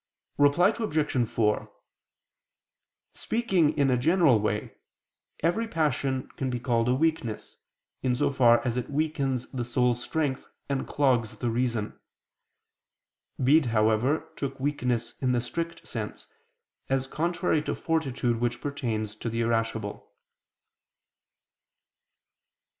[0.39, 1.29] Reply Obj.
[1.29, 1.71] 4:
[3.13, 4.73] Speaking in a general way,
[5.41, 7.57] every passion can be called a weakness,
[8.01, 11.99] in so far as it weakens the soul's strength and clogs the reason.
[13.43, 16.25] Bede, however, took weakness in the strict sense,
[16.89, 20.11] as contrary to fortitude which pertains to the irascible.